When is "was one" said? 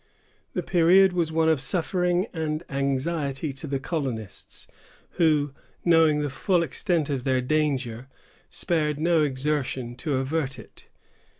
1.13-1.47